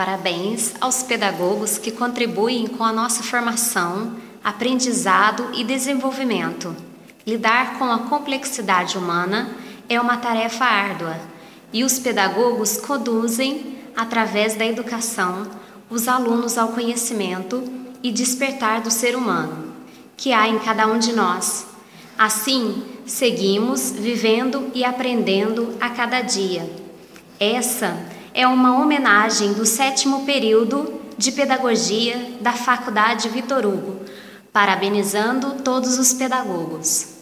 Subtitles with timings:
[0.00, 6.74] Parabéns aos pedagogos que contribuem com a nossa formação, aprendizado e desenvolvimento.
[7.26, 9.54] Lidar com a complexidade humana
[9.90, 11.20] é uma tarefa árdua
[11.70, 15.46] e os pedagogos conduzem, através da educação,
[15.90, 17.62] os alunos ao conhecimento
[18.02, 19.70] e despertar do ser humano
[20.16, 21.66] que há em cada um de nós.
[22.16, 26.66] Assim, seguimos vivendo e aprendendo a cada dia.
[27.38, 34.00] Essa é uma homenagem do sétimo período de pedagogia da Faculdade Vitor Hugo,
[34.52, 37.19] parabenizando todos os pedagogos.